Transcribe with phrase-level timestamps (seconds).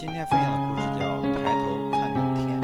[0.00, 1.04] 今天分享的故事叫
[1.34, 2.60] 《抬头看看天》。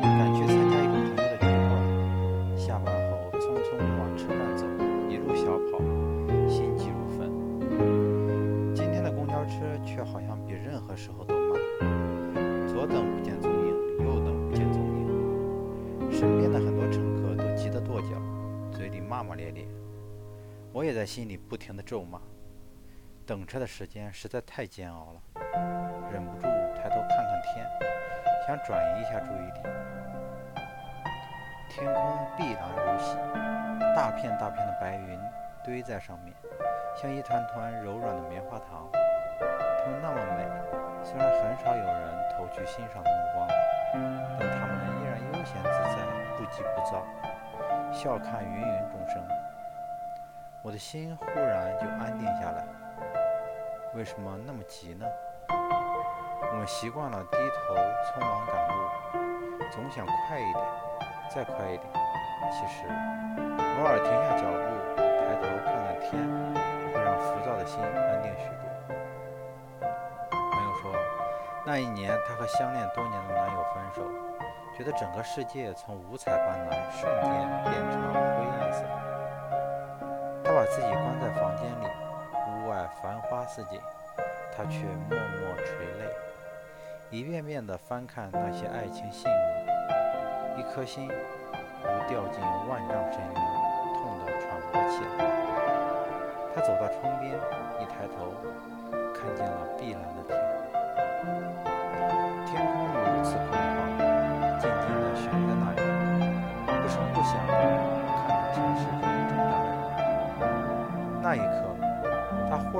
[0.00, 4.64] 赶去参加一个朋友的聚会，下班后匆匆往车站走，
[5.10, 5.76] 一路小跑，
[6.48, 7.30] 心急如焚。
[8.74, 11.60] 今天的公交车却好像比任何时候都慢，
[12.66, 16.10] 左等不见踪影，右等不见踪影。
[16.10, 18.08] 身边的很多乘客都急得跺脚，
[18.72, 19.66] 嘴里骂骂咧咧。
[20.72, 22.18] 我也在心里不停地咒骂。
[23.30, 25.22] 等车的时间实在太煎熬了，
[26.10, 27.64] 忍不住抬头看看天，
[28.44, 29.60] 想转移一下注意力。
[31.68, 33.14] 天空碧蓝如洗，
[33.94, 35.16] 大片大片的白云
[35.64, 36.34] 堆在上面，
[36.96, 38.90] 像一团团柔软的棉花糖。
[38.90, 40.44] 它们那么美，
[41.04, 43.48] 虽然很少有人投去欣赏的目光，
[44.40, 46.02] 但它们依然悠闲自在，
[46.36, 47.06] 不急不躁，
[47.92, 49.22] 笑看芸芸众生。
[50.64, 52.66] 我的心忽然就安定下来。
[53.94, 55.04] 为什么那么急呢？
[55.48, 58.74] 我们习惯了低头匆忙赶路，
[59.72, 60.64] 总想快一点，
[61.34, 61.90] 再快一点。
[62.52, 64.62] 其实，偶尔停下脚步，
[64.96, 66.22] 抬头看看天，
[66.94, 68.62] 会让浮躁的心安定许多。
[70.30, 70.94] 朋友说，
[71.66, 74.02] 那一年他和相恋多年的男友分手，
[74.78, 77.30] 觉得整个世界从五彩斑斓瞬间
[83.52, 83.80] 自己，
[84.56, 86.08] 他却默默垂泪，
[87.10, 93.34] 一遍遍地翻看那些爱情信物，一颗心如掉进万丈深渊，
[93.94, 95.24] 痛得喘不过气来。
[96.54, 97.34] 他走到窗边，
[97.80, 98.32] 一抬头，
[99.12, 100.19] 看见了碧蓝的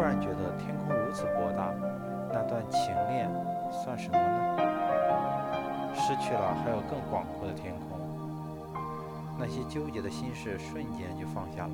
[0.01, 1.75] 忽然觉得天空如此博大，
[2.33, 3.31] 那段情恋
[3.71, 4.57] 算什么呢？
[5.95, 8.01] 失去了，还有更广阔的天空。
[9.39, 11.73] 那些纠结的心事瞬间就放下了。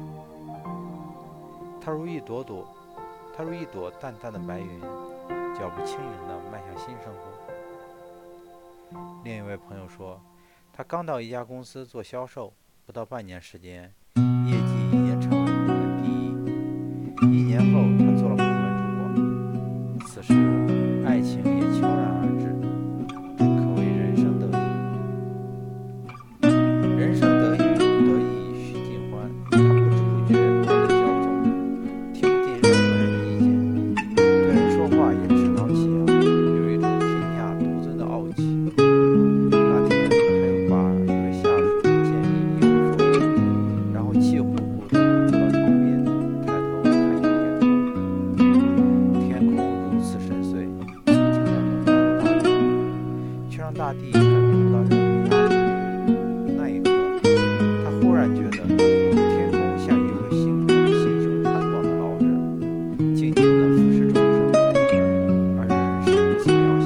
[1.81, 2.67] 他如一朵朵，
[3.37, 4.81] 他如一朵淡淡的白云，
[5.57, 7.31] 脚步轻盈地迈向新生活。
[9.23, 10.21] 另一位朋友说，
[10.73, 12.53] 他刚到一家公司做销售，
[12.85, 13.95] 不到半年时间，
[14.49, 14.59] 业
[53.87, 55.55] 大地感觉不到任何压力，
[56.59, 56.91] 那一刻，
[57.85, 58.83] 他忽然觉得天
[59.53, 62.27] 空像一位心心胸宽广的老者，
[63.15, 64.91] 静静地俯视众生，
[65.57, 66.85] 而人生如此渺小，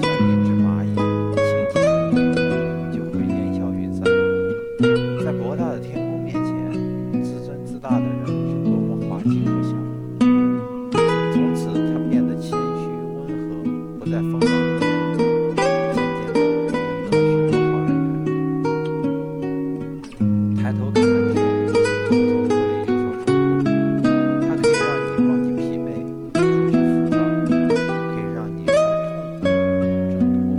[0.00, 0.94] 像一只蚂蚁，
[1.34, 1.74] 轻轻
[2.14, 2.24] 地
[2.92, 3.98] 就会烟消云散。
[5.24, 9.74] 在博大的天空面前，自尊自大的人是多么滑稽可笑。
[11.34, 12.54] 从此，他变得谦虚
[13.16, 14.55] 温和，不再锋芒。
[20.66, 21.86] 抬头看看天，你总会
[22.26, 23.62] 有所收获。
[24.42, 25.88] 它可以让你忘记疲惫，
[26.34, 27.14] 出去浮躁，
[27.46, 30.58] 可以让你很痛苦中脱，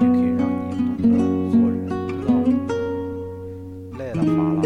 [0.00, 1.16] 也可以让你懂得
[1.50, 1.74] 做人
[2.26, 2.48] 道理。
[3.96, 4.60] 累了乏了。